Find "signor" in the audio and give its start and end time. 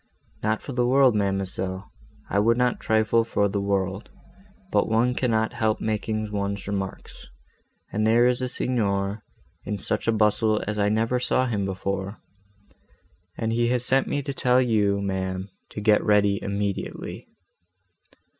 8.47-9.23